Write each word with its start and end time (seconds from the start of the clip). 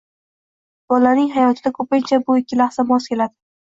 Bolaning 0.93 1.31
hayotida 1.37 1.75
ko‘pincha 1.79 2.23
bu 2.29 2.43
ikki 2.43 2.63
lahza 2.67 2.91
mos 2.93 3.13
keladi. 3.15 3.39